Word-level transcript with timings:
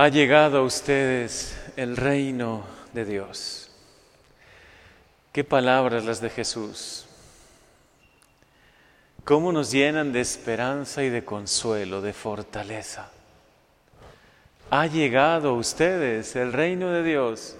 Ha 0.00 0.10
llegado 0.10 0.58
a 0.58 0.62
ustedes 0.62 1.56
el 1.74 1.96
reino 1.96 2.62
de 2.92 3.04
Dios. 3.04 3.68
Qué 5.32 5.42
palabras 5.42 6.04
las 6.04 6.20
de 6.20 6.30
Jesús. 6.30 7.04
Cómo 9.24 9.50
nos 9.50 9.72
llenan 9.72 10.12
de 10.12 10.20
esperanza 10.20 11.02
y 11.02 11.10
de 11.10 11.24
consuelo, 11.24 12.00
de 12.00 12.12
fortaleza. 12.12 13.10
Ha 14.70 14.86
llegado 14.86 15.48
a 15.48 15.54
ustedes 15.54 16.36
el 16.36 16.52
reino 16.52 16.92
de 16.92 17.02
Dios, 17.02 17.56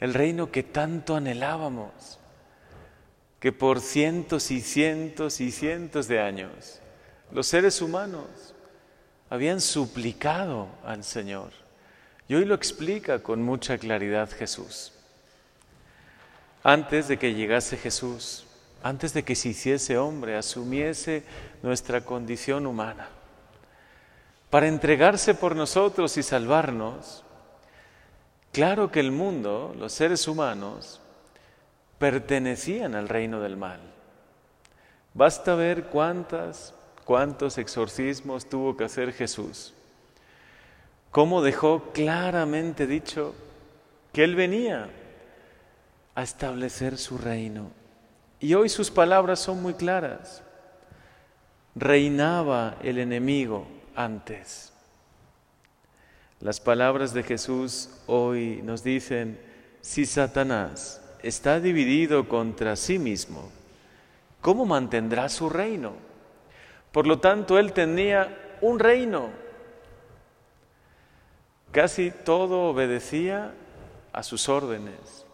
el 0.00 0.14
reino 0.14 0.50
que 0.50 0.64
tanto 0.64 1.14
anhelábamos, 1.14 2.18
que 3.38 3.52
por 3.52 3.80
cientos 3.80 4.50
y 4.50 4.60
cientos 4.60 5.40
y 5.40 5.52
cientos 5.52 6.08
de 6.08 6.18
años 6.18 6.80
los 7.30 7.46
seres 7.46 7.80
humanos 7.80 8.51
habían 9.32 9.62
suplicado 9.62 10.68
al 10.84 11.04
Señor. 11.04 11.52
Y 12.28 12.34
hoy 12.34 12.44
lo 12.44 12.54
explica 12.54 13.22
con 13.22 13.42
mucha 13.42 13.78
claridad 13.78 14.28
Jesús. 14.30 14.92
Antes 16.62 17.08
de 17.08 17.18
que 17.18 17.32
llegase 17.32 17.78
Jesús, 17.78 18.44
antes 18.82 19.14
de 19.14 19.22
que 19.22 19.34
se 19.34 19.48
hiciese 19.48 19.96
hombre, 19.96 20.36
asumiese 20.36 21.24
nuestra 21.62 22.04
condición 22.04 22.66
humana, 22.66 23.08
para 24.50 24.68
entregarse 24.68 25.32
por 25.32 25.56
nosotros 25.56 26.18
y 26.18 26.22
salvarnos, 26.22 27.24
claro 28.52 28.90
que 28.92 29.00
el 29.00 29.12
mundo, 29.12 29.74
los 29.78 29.94
seres 29.94 30.28
humanos, 30.28 31.00
pertenecían 31.98 32.94
al 32.94 33.08
reino 33.08 33.40
del 33.40 33.56
mal. 33.56 33.80
Basta 35.14 35.54
ver 35.54 35.84
cuántas 35.84 36.74
cuántos 37.12 37.58
exorcismos 37.58 38.46
tuvo 38.46 38.74
que 38.74 38.84
hacer 38.84 39.12
Jesús, 39.12 39.74
cómo 41.10 41.42
dejó 41.42 41.92
claramente 41.92 42.86
dicho 42.86 43.34
que 44.14 44.24
Él 44.24 44.34
venía 44.34 44.88
a 46.14 46.22
establecer 46.22 46.96
su 46.96 47.18
reino. 47.18 47.70
Y 48.40 48.54
hoy 48.54 48.70
sus 48.70 48.90
palabras 48.90 49.40
son 49.40 49.60
muy 49.60 49.74
claras. 49.74 50.42
Reinaba 51.74 52.78
el 52.82 52.96
enemigo 52.96 53.66
antes. 53.94 54.72
Las 56.40 56.60
palabras 56.60 57.12
de 57.12 57.24
Jesús 57.24 57.90
hoy 58.06 58.62
nos 58.64 58.82
dicen, 58.82 59.38
si 59.82 60.06
Satanás 60.06 61.02
está 61.22 61.60
dividido 61.60 62.26
contra 62.26 62.74
sí 62.74 62.98
mismo, 62.98 63.50
¿cómo 64.40 64.64
mantendrá 64.64 65.28
su 65.28 65.50
reino? 65.50 66.10
Por 66.92 67.06
lo 67.06 67.18
tanto, 67.18 67.58
él 67.58 67.72
tenía 67.72 68.56
un 68.60 68.78
reino. 68.78 69.30
Casi 71.72 72.10
todo 72.10 72.68
obedecía 72.68 73.54
a 74.12 74.22
sus 74.22 74.48
órdenes. 74.50 75.26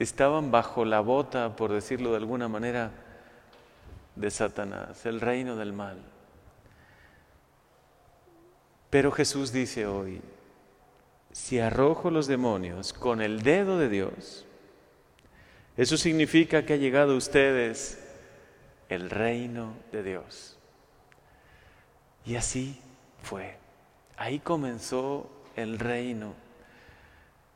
Estaban 0.00 0.50
bajo 0.50 0.84
la 0.84 1.00
bota, 1.00 1.54
por 1.54 1.72
decirlo 1.72 2.10
de 2.10 2.16
alguna 2.16 2.48
manera, 2.48 2.90
de 4.16 4.30
Satanás, 4.30 5.06
el 5.06 5.20
reino 5.20 5.56
del 5.56 5.72
mal. 5.72 5.98
Pero 8.90 9.12
Jesús 9.12 9.52
dice 9.52 9.86
hoy, 9.86 10.20
si 11.32 11.58
arrojo 11.58 12.10
los 12.10 12.26
demonios 12.26 12.92
con 12.92 13.20
el 13.20 13.42
dedo 13.42 13.78
de 13.78 13.88
Dios, 13.88 14.44
eso 15.76 15.96
significa 15.96 16.64
que 16.64 16.74
ha 16.74 16.76
llegado 16.76 17.14
a 17.14 17.16
ustedes 17.16 18.00
el 18.88 19.10
reino 19.10 19.74
de 19.90 20.02
Dios. 20.04 20.56
Y 22.24 22.36
así 22.36 22.80
fue. 23.22 23.56
Ahí 24.16 24.38
comenzó 24.38 25.28
el 25.56 25.78
reino, 25.78 26.34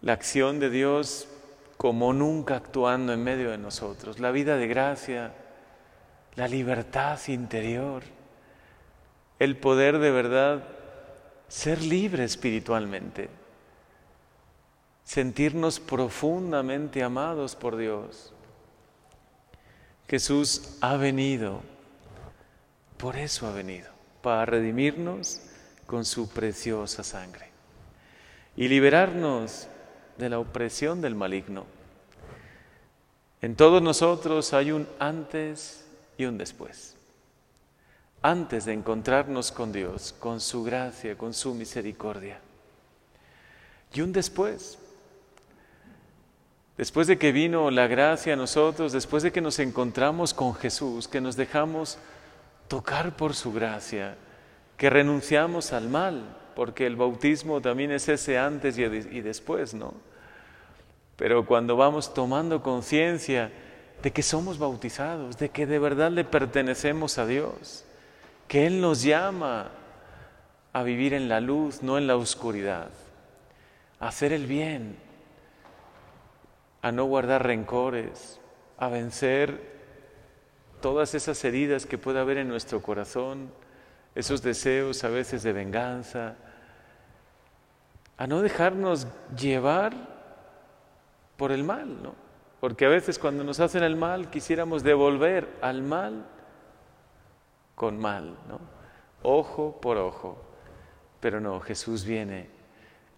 la 0.03 0.13
acción 0.13 0.61
de 0.61 0.71
Dios 0.71 1.29
como 1.77 2.13
nunca 2.13 2.57
actuando 2.57 3.13
en 3.13 3.23
medio 3.23 3.51
de 3.51 3.59
nosotros, 3.59 4.19
la 4.19 4.33
vida 4.33 4.57
de 4.57 4.67
gracia, 4.67 5.33
la 6.35 6.49
libertad 6.49 7.19
interior, 7.29 8.03
el 9.39 9.57
poder 9.57 9.99
de 9.99 10.11
verdad 10.11 10.65
ser 11.47 11.81
libre 11.81 12.25
espiritualmente, 12.25 13.31
sentirnos 15.05 15.79
profundamente 15.79 17.03
amados 17.03 17.55
por 17.55 17.77
Dios. 17.77 18.35
Jesús 20.09 20.79
ha 20.81 20.97
venido, 20.97 21.61
por 22.97 23.17
eso 23.17 23.47
ha 23.47 23.53
venido 23.53 23.98
para 24.23 24.47
redimirnos 24.47 25.41
con 25.87 26.05
su 26.05 26.29
preciosa 26.29 27.03
sangre 27.03 27.49
y 28.57 28.69
liberarnos 28.69 29.69
de 30.19 30.29
la 30.29 30.39
opresión 30.39 31.01
del 31.01 31.15
maligno. 31.15 31.65
En 33.41 33.55
todos 33.55 33.81
nosotros 33.81 34.53
hay 34.53 34.73
un 34.73 34.89
antes 34.99 35.87
y 36.17 36.25
un 36.25 36.37
después. 36.37 36.97
Antes 38.21 38.65
de 38.65 38.73
encontrarnos 38.73 39.53
con 39.53 39.71
Dios, 39.71 40.13
con 40.19 40.41
su 40.41 40.65
gracia, 40.65 41.17
con 41.17 41.33
su 41.33 41.55
misericordia. 41.55 42.41
Y 43.95 44.01
un 44.01 44.13
después. 44.13 44.77
Después 46.77 47.07
de 47.07 47.17
que 47.17 47.31
vino 47.31 47.71
la 47.71 47.87
gracia 47.87 48.33
a 48.33 48.37
nosotros, 48.37 48.93
después 48.93 49.23
de 49.23 49.31
que 49.31 49.41
nos 49.41 49.61
encontramos 49.61 50.35
con 50.35 50.55
Jesús, 50.55 51.07
que 51.07 51.21
nos 51.21 51.37
dejamos 51.37 51.99
tocar 52.69 53.17
por 53.17 53.35
su 53.35 53.53
gracia, 53.53 54.17
que 54.77 54.91
renunciamos 54.91 55.73
al 55.73 55.89
mal, 55.89 56.37
porque 56.55 56.87
el 56.87 56.97
bautismo 56.97 57.61
también 57.61 57.91
es 57.91 58.09
ese 58.09 58.39
antes 58.39 58.79
y, 58.79 59.21
después, 59.21 59.75
¿no? 59.75 59.95
Pero 61.17 61.47
cuando 61.47 61.77
vamos 61.77 62.15
tomando 62.15 62.63
conciencia 62.63 63.51
de 64.03 64.13
que 64.13 64.23
somos 64.23 64.59
bautizados, 64.59 65.37
de 65.39 65.49
que 65.49 65.67
de 65.67 65.79
verdad 65.79 66.11
le 66.11 66.25
pertenecemos 66.25 67.19
a 67.19 67.27
Dios, 67.27 67.85
que 68.47 68.67
Él 68.67 68.81
nos 68.81 69.03
llama 69.03 69.71
a 70.73 70.83
vivir 70.83 71.15
en 71.15 71.29
la 71.29 71.41
luz, 71.41 71.83
no 71.83 71.99
en 71.99 72.07
la 72.07 72.17
oscuridad, 72.17 72.91
a 73.99 74.09
hacer 74.09 74.33
el 74.33 74.47
bien, 74.47 74.97
a 76.83 76.93
no 76.93 77.05
guardar 77.05 77.45
rencores, 77.45 78.41
a 78.79 78.89
vencer 78.89 79.78
todas 80.81 81.15
esas 81.15 81.43
heridas 81.45 81.87
que 81.87 81.99
puede 81.99 82.21
haber 82.21 82.39
en 82.39 82.49
nuestro 82.49 82.83
corazón, 82.83 83.51
esos 84.15 84.43
deseos 84.43 85.05
a 85.05 85.09
veces 85.09 85.43
de 85.43 85.53
venganza, 85.53 86.37
a 88.17 88.27
no 88.27 88.43
dejarnos 88.43 89.07
llevar 89.37 89.95
por 91.37 91.53
el 91.53 91.63
mal, 91.63 92.03
¿no? 92.03 92.15
Porque 92.61 92.85
a 92.85 92.89
veces 92.89 93.19
cuando 93.19 93.45
nos 93.45 93.61
hacen 93.61 93.85
el 93.85 93.95
mal 93.95 94.31
quisiéramos 94.31 94.83
devolver 94.83 95.49
al 95.63 95.83
mal 95.83 96.27
con 97.77 97.99
mal, 97.99 98.37
¿no? 98.49 98.59
Ojo 99.23 99.81
por 99.81 99.97
ojo. 99.97 100.45
Pero 101.21 101.41
no, 101.41 101.61
Jesús 101.61 102.05
viene 102.05 102.51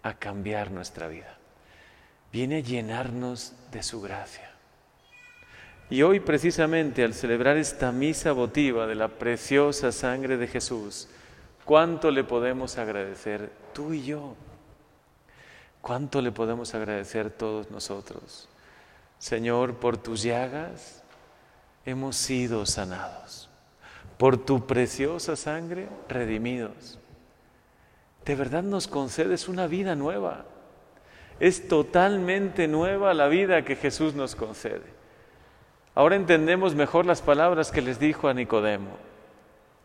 a 0.02 0.14
cambiar 0.14 0.70
nuestra 0.70 1.08
vida. 1.08 1.38
Viene 2.32 2.58
a 2.58 2.60
llenarnos 2.60 3.54
de 3.72 3.82
su 3.82 4.00
gracia. 4.00 4.50
Y 5.90 6.02
hoy 6.02 6.20
precisamente 6.20 7.02
al 7.02 7.14
celebrar 7.14 7.56
esta 7.56 7.90
misa 7.90 8.30
votiva 8.30 8.86
de 8.86 8.94
la 8.94 9.08
preciosa 9.08 9.90
sangre 9.90 10.36
de 10.36 10.46
Jesús, 10.46 11.08
¿cuánto 11.64 12.12
le 12.12 12.22
podemos 12.22 12.78
agradecer 12.78 13.50
tú 13.74 13.92
y 13.92 14.04
yo? 14.04 14.36
¿Cuánto 15.80 16.22
le 16.22 16.30
podemos 16.30 16.76
agradecer 16.76 17.30
todos 17.30 17.72
nosotros? 17.72 18.48
Señor, 19.18 19.74
por 19.74 19.96
tus 19.96 20.22
llagas 20.22 21.02
hemos 21.84 22.14
sido 22.14 22.66
sanados. 22.66 23.50
Por 24.16 24.36
tu 24.36 24.68
preciosa 24.68 25.34
sangre, 25.34 25.88
redimidos. 26.08 27.00
De 28.24 28.36
verdad 28.36 28.62
nos 28.62 28.86
concedes 28.86 29.48
una 29.48 29.66
vida 29.66 29.96
nueva. 29.96 30.44
Es 31.40 31.66
totalmente 31.66 32.68
nueva 32.68 33.12
la 33.12 33.26
vida 33.26 33.64
que 33.64 33.74
Jesús 33.74 34.14
nos 34.14 34.36
concede. 34.36 34.99
Ahora 35.94 36.16
entendemos 36.16 36.74
mejor 36.74 37.04
las 37.04 37.20
palabras 37.20 37.70
que 37.70 37.82
les 37.82 37.98
dijo 37.98 38.28
a 38.28 38.34
Nicodemo. 38.34 38.96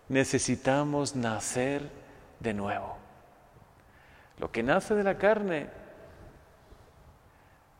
Necesitamos 0.08 1.16
nacer 1.16 1.90
de 2.40 2.54
nuevo. 2.54 2.98
Lo 4.38 4.52
que 4.52 4.62
nace 4.62 4.94
de 4.94 5.04
la 5.04 5.18
carne 5.18 5.68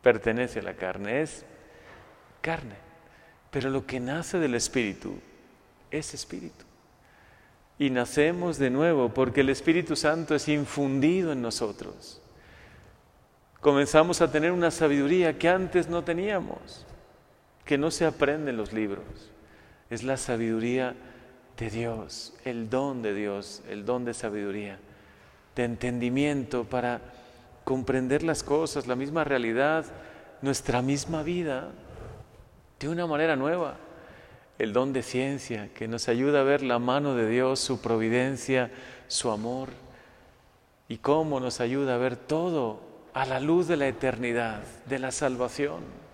pertenece 0.02 0.58
a 0.58 0.62
la 0.62 0.74
carne, 0.74 1.22
es 1.22 1.44
carne. 2.40 2.74
Pero 3.50 3.70
lo 3.70 3.86
que 3.86 4.00
nace 4.00 4.38
del 4.38 4.54
Espíritu 4.54 5.18
es 5.90 6.12
Espíritu. 6.12 6.64
Y 7.78 7.90
nacemos 7.90 8.58
de 8.58 8.70
nuevo 8.70 9.10
porque 9.10 9.42
el 9.42 9.50
Espíritu 9.50 9.94
Santo 9.94 10.34
es 10.34 10.48
infundido 10.48 11.32
en 11.32 11.42
nosotros. 11.42 12.20
Comenzamos 13.60 14.20
a 14.20 14.30
tener 14.32 14.50
una 14.50 14.70
sabiduría 14.70 15.38
que 15.38 15.48
antes 15.48 15.88
no 15.88 16.02
teníamos 16.02 16.86
que 17.66 17.76
no 17.76 17.90
se 17.90 18.06
aprende 18.06 18.50
en 18.50 18.56
los 18.56 18.72
libros. 18.72 19.04
Es 19.90 20.02
la 20.02 20.16
sabiduría 20.16 20.94
de 21.58 21.68
Dios, 21.68 22.34
el 22.44 22.70
don 22.70 23.02
de 23.02 23.12
Dios, 23.12 23.62
el 23.68 23.84
don 23.84 24.04
de 24.06 24.14
sabiduría. 24.14 24.78
de 25.54 25.64
entendimiento 25.64 26.64
para 26.64 27.00
comprender 27.64 28.22
las 28.22 28.42
cosas, 28.42 28.86
la 28.86 28.94
misma 28.94 29.24
realidad, 29.24 29.86
nuestra 30.42 30.82
misma 30.82 31.22
vida 31.22 31.70
de 32.78 32.90
una 32.90 33.06
manera 33.06 33.36
nueva. 33.36 33.78
El 34.58 34.74
don 34.74 34.92
de 34.92 35.02
ciencia 35.02 35.70
que 35.72 35.88
nos 35.88 36.08
ayuda 36.08 36.40
a 36.40 36.44
ver 36.44 36.62
la 36.62 36.78
mano 36.78 37.14
de 37.14 37.26
Dios, 37.26 37.58
su 37.58 37.80
providencia, 37.80 38.70
su 39.08 39.30
amor 39.30 39.70
y 40.88 40.98
cómo 40.98 41.40
nos 41.40 41.60
ayuda 41.60 41.94
a 41.94 41.98
ver 41.98 42.16
todo 42.16 42.80
a 43.14 43.24
la 43.24 43.40
luz 43.40 43.66
de 43.66 43.78
la 43.78 43.88
eternidad, 43.88 44.62
de 44.84 44.98
la 44.98 45.10
salvación. 45.10 46.05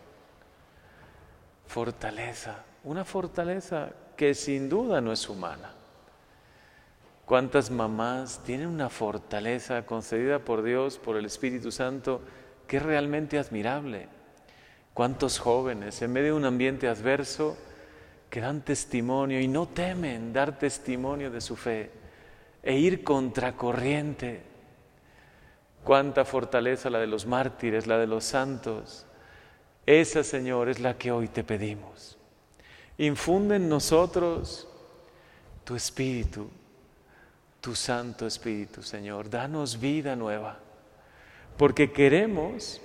Fortaleza, 1.72 2.56
una 2.84 3.02
fortaleza 3.02 3.88
que 4.14 4.34
sin 4.34 4.69
duda 4.69 5.00
no 5.00 5.10
es 5.10 5.26
humana. 5.26 5.72
¿Cuántas 7.24 7.70
mamás 7.70 8.42
tienen 8.44 8.66
una 8.66 8.90
fortaleza 8.90 9.86
concedida 9.86 10.40
por 10.40 10.62
Dios, 10.62 10.98
por 10.98 11.16
el 11.16 11.24
Espíritu 11.24 11.72
Santo, 11.72 12.20
que 12.66 12.76
es 12.76 12.82
realmente 12.82 13.38
admirable? 13.38 14.08
¿Cuántos 14.92 15.38
jóvenes 15.38 16.02
en 16.02 16.12
medio 16.12 16.34
de 16.34 16.40
un 16.40 16.44
ambiente 16.44 16.88
adverso 16.88 17.56
que 18.28 18.42
dan 18.42 18.60
testimonio 18.60 19.40
y 19.40 19.48
no 19.48 19.66
temen 19.66 20.34
dar 20.34 20.58
testimonio 20.58 21.30
de 21.30 21.40
su 21.40 21.56
fe 21.56 21.90
e 22.62 22.76
ir 22.76 23.02
contracorriente? 23.02 24.42
Cuánta 25.84 26.26
fortaleza 26.26 26.90
la 26.90 26.98
de 26.98 27.06
los 27.06 27.25
mártires, 27.25 27.86
la 27.86 27.96
de 27.96 28.08
los 28.08 28.25
santos. 28.25 29.06
Esa, 29.87 30.23
Señor, 30.23 30.69
es 30.69 30.81
la 30.81 30.96
que 30.96 31.11
hoy 31.11 31.29
te 31.29 31.43
pedimos. 31.43 32.17
Infunde 32.99 33.56
en 33.56 33.69
nosotros 33.69 34.69
tu 35.64 35.75
espíritu, 35.75 36.49
tu 37.61 37.75
Santo 37.75 38.26
Espíritu, 38.26 38.82
Señor. 38.82 39.31
Danos 39.31 39.81
vida 39.81 40.14
nueva, 40.14 40.58
porque 41.56 41.93
queremos 41.93 42.81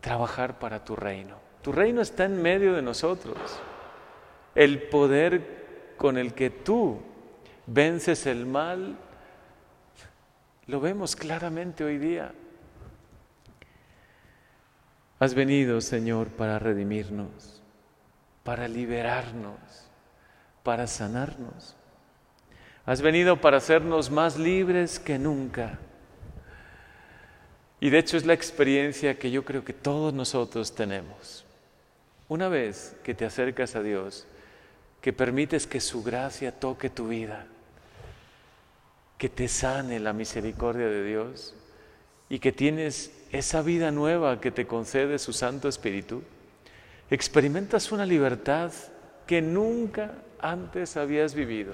trabajar 0.00 0.58
para 0.58 0.84
tu 0.84 0.96
reino. 0.96 1.36
Tu 1.62 1.72
reino 1.72 2.00
está 2.00 2.24
en 2.24 2.40
medio 2.40 2.74
de 2.74 2.82
nosotros. 2.82 3.36
El 4.54 4.82
poder 4.84 5.94
con 5.96 6.16
el 6.16 6.34
que 6.34 6.50
tú 6.50 6.98
vences 7.66 8.26
el 8.26 8.46
mal 8.46 8.96
lo 10.66 10.80
vemos 10.80 11.16
claramente 11.16 11.84
hoy 11.84 11.98
día. 11.98 12.32
Has 15.20 15.34
venido, 15.34 15.80
Señor, 15.80 16.28
para 16.28 16.58
redimirnos, 16.58 17.60
para 18.44 18.68
liberarnos, 18.68 19.58
para 20.62 20.86
sanarnos. 20.86 21.74
Has 22.86 23.02
venido 23.02 23.40
para 23.40 23.56
hacernos 23.56 24.10
más 24.10 24.38
libres 24.38 24.98
que 24.98 25.18
nunca. 25.18 25.78
Y 27.80 27.90
de 27.90 27.98
hecho 27.98 28.16
es 28.16 28.26
la 28.26 28.32
experiencia 28.32 29.18
que 29.18 29.30
yo 29.30 29.44
creo 29.44 29.64
que 29.64 29.72
todos 29.72 30.14
nosotros 30.14 30.74
tenemos. 30.74 31.44
Una 32.28 32.48
vez 32.48 32.96
que 33.02 33.14
te 33.14 33.24
acercas 33.24 33.74
a 33.74 33.82
Dios, 33.82 34.26
que 35.00 35.12
permites 35.12 35.66
que 35.66 35.80
su 35.80 36.02
gracia 36.02 36.52
toque 36.52 36.90
tu 36.90 37.08
vida, 37.08 37.46
que 39.16 39.28
te 39.28 39.48
sane 39.48 39.98
la 39.98 40.12
misericordia 40.12 40.86
de 40.86 41.04
Dios 41.04 41.54
y 42.28 42.38
que 42.38 42.52
tienes 42.52 43.12
esa 43.30 43.62
vida 43.62 43.90
nueva 43.90 44.40
que 44.40 44.50
te 44.50 44.66
concede 44.66 45.18
su 45.18 45.32
Santo 45.32 45.68
Espíritu, 45.68 46.22
experimentas 47.10 47.92
una 47.92 48.06
libertad 48.06 48.72
que 49.26 49.42
nunca 49.42 50.12
antes 50.40 50.96
habías 50.96 51.34
vivido. 51.34 51.72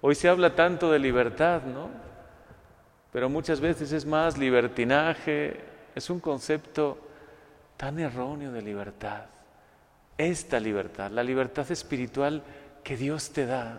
Hoy 0.00 0.14
se 0.14 0.28
habla 0.28 0.54
tanto 0.54 0.90
de 0.90 0.98
libertad, 0.98 1.62
¿no? 1.62 1.88
Pero 3.12 3.28
muchas 3.28 3.60
veces 3.60 3.92
es 3.92 4.04
más 4.04 4.38
libertinaje, 4.38 5.60
es 5.94 6.10
un 6.10 6.18
concepto 6.18 6.98
tan 7.76 7.98
erróneo 7.98 8.50
de 8.50 8.62
libertad. 8.62 9.26
Esta 10.18 10.58
libertad, 10.58 11.10
la 11.10 11.22
libertad 11.22 11.70
espiritual 11.70 12.42
que 12.82 12.96
Dios 12.96 13.30
te 13.30 13.46
da, 13.46 13.78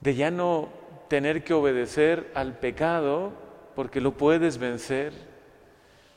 de 0.00 0.14
ya 0.14 0.30
no 0.30 0.68
tener 1.08 1.44
que 1.44 1.52
obedecer 1.52 2.30
al 2.34 2.54
pecado 2.54 3.32
porque 3.74 4.00
lo 4.00 4.12
puedes 4.12 4.58
vencer. 4.58 5.12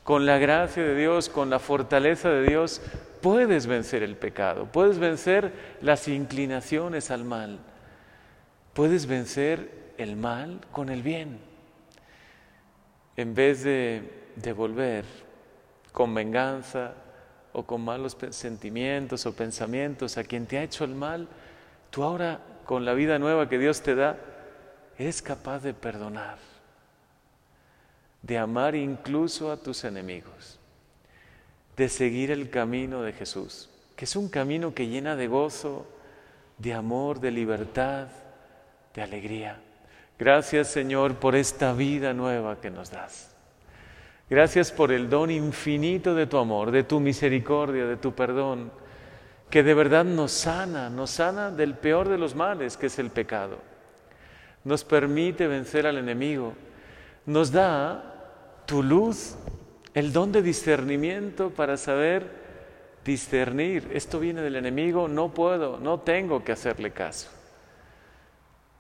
Con 0.03 0.25
la 0.25 0.37
gracia 0.37 0.83
de 0.83 0.95
Dios, 0.95 1.29
con 1.29 1.49
la 1.49 1.59
fortaleza 1.59 2.29
de 2.29 2.43
Dios, 2.43 2.81
puedes 3.21 3.67
vencer 3.67 4.03
el 4.03 4.17
pecado, 4.17 4.67
puedes 4.69 4.99
vencer 4.99 5.53
las 5.81 6.09
inclinaciones 6.09 7.09
al 7.09 7.23
mal, 7.23 7.59
puedes 8.73 9.05
vencer 9.05 9.93
el 9.97 10.17
mal 10.17 10.59
con 10.73 10.89
el 10.89 11.01
bien. 11.01 11.39
En 13.15 13.33
vez 13.33 13.63
de 13.63 14.23
devolver 14.35 15.05
con 15.93 16.13
venganza 16.13 16.95
o 17.53 17.63
con 17.63 17.81
malos 17.81 18.17
sentimientos 18.31 19.25
o 19.25 19.33
pensamientos 19.33 20.17
a 20.17 20.23
quien 20.23 20.45
te 20.45 20.57
ha 20.57 20.63
hecho 20.63 20.83
el 20.83 20.95
mal, 20.95 21.29
tú 21.91 22.03
ahora 22.03 22.41
con 22.65 22.83
la 22.83 22.93
vida 22.93 23.19
nueva 23.19 23.47
que 23.47 23.59
Dios 23.59 23.81
te 23.81 23.95
da, 23.95 24.17
eres 24.97 25.21
capaz 25.21 25.59
de 25.59 25.73
perdonar, 25.73 26.37
de 28.23 28.39
amar 28.39 28.73
incluso 28.73 29.51
a 29.51 29.57
tus 29.57 29.83
enemigos, 29.83 30.59
de 31.77 31.87
seguir 31.89 32.31
el 32.31 32.49
camino 32.49 33.03
de 33.03 33.13
Jesús, 33.13 33.69
que 33.95 34.05
es 34.05 34.15
un 34.15 34.29
camino 34.29 34.73
que 34.73 34.87
llena 34.87 35.15
de 35.15 35.27
gozo, 35.27 35.85
de 36.57 36.73
amor, 36.73 37.19
de 37.19 37.29
libertad, 37.29 38.07
de 38.95 39.03
alegría. 39.03 39.59
Gracias 40.17 40.69
Señor 40.69 41.15
por 41.15 41.35
esta 41.35 41.73
vida 41.73 42.13
nueva 42.13 42.59
que 42.59 42.71
nos 42.71 42.89
das. 42.89 43.35
Gracias 44.27 44.71
por 44.71 44.91
el 44.91 45.07
don 45.07 45.29
infinito 45.29 46.15
de 46.15 46.25
tu 46.25 46.37
amor, 46.37 46.71
de 46.71 46.83
tu 46.83 46.99
misericordia, 46.99 47.85
de 47.85 47.97
tu 47.97 48.15
perdón, 48.15 48.71
que 49.51 49.61
de 49.61 49.75
verdad 49.75 50.05
nos 50.05 50.31
sana, 50.31 50.89
nos 50.89 51.11
sana 51.11 51.51
del 51.51 51.75
peor 51.75 52.09
de 52.09 52.17
los 52.17 52.33
males, 52.33 52.75
que 52.75 52.87
es 52.87 52.97
el 52.97 53.11
pecado 53.11 53.73
nos 54.63 54.83
permite 54.83 55.47
vencer 55.47 55.85
al 55.85 55.97
enemigo, 55.97 56.53
nos 57.25 57.51
da 57.51 58.12
tu 58.65 58.83
luz, 58.83 59.35
el 59.93 60.13
don 60.13 60.31
de 60.31 60.41
discernimiento 60.41 61.49
para 61.49 61.77
saber 61.77 62.43
discernir, 63.05 63.89
esto 63.93 64.19
viene 64.19 64.41
del 64.41 64.55
enemigo, 64.55 65.07
no 65.07 65.33
puedo, 65.33 65.79
no 65.79 65.99
tengo 65.99 66.43
que 66.43 66.51
hacerle 66.51 66.91
caso. 66.91 67.29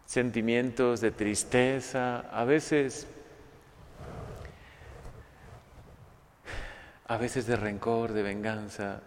Sentimientos 0.05 1.01
de 1.01 1.11
tristeza, 1.11 2.19
a 2.31 2.45
veces 2.45 3.07
a 7.05 7.17
veces 7.17 7.45
de 7.45 7.55
rencor, 7.55 8.13
de 8.13 8.23
venganza. 8.23 9.01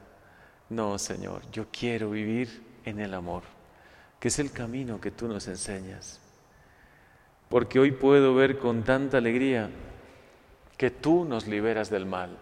No, 0.68 0.98
Señor, 0.98 1.42
yo 1.50 1.66
quiero 1.72 2.10
vivir 2.10 2.62
en 2.84 3.00
el 3.00 3.14
amor, 3.14 3.42
que 4.20 4.28
es 4.28 4.38
el 4.38 4.52
camino 4.52 5.00
que 5.00 5.10
tú 5.10 5.26
nos 5.28 5.48
enseñas 5.48 6.20
porque 7.48 7.78
hoy 7.78 7.92
puedo 7.92 8.34
ver 8.34 8.58
con 8.58 8.82
tanta 8.82 9.18
alegría 9.18 9.70
que 10.76 10.90
tú 10.90 11.24
nos 11.24 11.46
liberas 11.46 11.90
del 11.90 12.06
mal, 12.06 12.36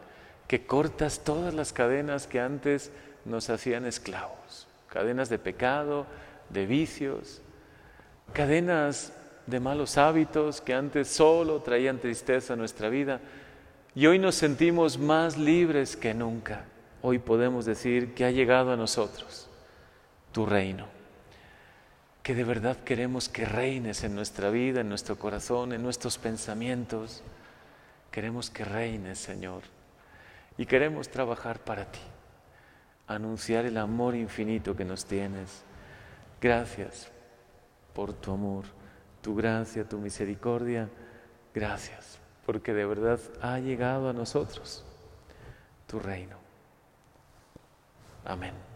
que 0.48 0.66
cortas 0.66 1.20
todas 1.24 1.54
las 1.54 1.72
cadenas 1.72 2.26
que 2.26 2.40
antes 2.40 2.90
nos 3.24 3.50
hacían 3.50 3.86
esclavos, 3.86 4.66
cadenas 4.88 5.28
de 5.28 5.38
pecado, 5.38 6.06
de 6.50 6.66
vicios, 6.66 7.40
cadenas 8.32 9.12
de 9.46 9.60
malos 9.60 9.98
hábitos 9.98 10.60
que 10.60 10.74
antes 10.74 11.08
solo 11.08 11.60
traían 11.60 11.98
tristeza 11.98 12.54
a 12.54 12.56
nuestra 12.56 12.88
vida 12.88 13.20
y 13.94 14.06
hoy 14.06 14.18
nos 14.18 14.34
sentimos 14.34 14.98
más 14.98 15.36
libres 15.36 15.96
que 15.96 16.14
nunca. 16.14 16.64
Hoy 17.02 17.18
podemos 17.18 17.64
decir 17.64 18.14
que 18.14 18.24
ha 18.24 18.30
llegado 18.30 18.72
a 18.72 18.76
nosotros 18.76 19.48
tu 20.32 20.46
reino 20.46 20.94
que 22.24 22.34
de 22.34 22.42
verdad 22.42 22.78
queremos 22.78 23.28
que 23.28 23.44
reines 23.44 24.02
en 24.02 24.14
nuestra 24.14 24.48
vida, 24.48 24.80
en 24.80 24.88
nuestro 24.88 25.18
corazón, 25.18 25.74
en 25.74 25.82
nuestros 25.82 26.16
pensamientos. 26.16 27.22
Queremos 28.14 28.48
que 28.48 28.64
reines, 28.64 29.18
Señor. 29.18 29.62
Y 30.56 30.66
queremos 30.66 31.08
trabajar 31.08 31.58
para 31.58 31.90
ti, 31.90 31.98
anunciar 33.08 33.64
el 33.64 33.76
amor 33.76 34.14
infinito 34.14 34.76
que 34.76 34.84
nos 34.84 35.04
tienes. 35.04 35.64
Gracias 36.40 37.10
por 37.92 38.12
tu 38.12 38.30
amor, 38.30 38.66
tu 39.20 39.34
gracia, 39.34 39.82
tu 39.88 39.98
misericordia. 39.98 40.88
Gracias, 41.52 42.20
porque 42.46 42.72
de 42.72 42.86
verdad 42.86 43.18
ha 43.42 43.58
llegado 43.58 44.08
a 44.08 44.12
nosotros 44.12 44.84
tu 45.88 45.98
reino. 45.98 46.36
Amén. 48.24 48.73